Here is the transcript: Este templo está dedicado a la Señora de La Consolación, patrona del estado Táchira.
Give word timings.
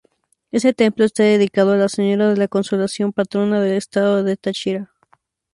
Este 0.51 0.73
templo 0.73 1.05
está 1.05 1.21
dedicado 1.21 1.73
a 1.73 1.77
la 1.77 1.87
Señora 1.87 2.29
de 2.29 2.35
La 2.37 2.47
Consolación, 2.47 3.13
patrona 3.13 3.61
del 3.61 3.73
estado 3.73 4.25
Táchira. 4.35 4.91